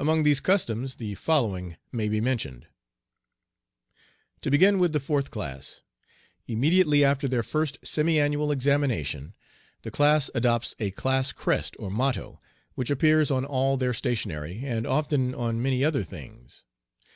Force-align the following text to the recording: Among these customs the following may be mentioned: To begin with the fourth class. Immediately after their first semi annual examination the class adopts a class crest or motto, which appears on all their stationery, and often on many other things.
Among 0.00 0.24
these 0.24 0.40
customs 0.40 0.96
the 0.96 1.14
following 1.14 1.76
may 1.92 2.08
be 2.08 2.20
mentioned: 2.20 2.66
To 4.40 4.50
begin 4.50 4.80
with 4.80 4.92
the 4.92 4.98
fourth 4.98 5.30
class. 5.30 5.82
Immediately 6.48 7.04
after 7.04 7.28
their 7.28 7.44
first 7.44 7.78
semi 7.86 8.18
annual 8.18 8.50
examination 8.50 9.36
the 9.82 9.92
class 9.92 10.32
adopts 10.34 10.74
a 10.80 10.90
class 10.90 11.30
crest 11.30 11.76
or 11.78 11.92
motto, 11.92 12.40
which 12.74 12.90
appears 12.90 13.30
on 13.30 13.44
all 13.44 13.76
their 13.76 13.94
stationery, 13.94 14.62
and 14.64 14.84
often 14.84 15.32
on 15.32 15.62
many 15.62 15.84
other 15.84 16.02
things. 16.02 16.64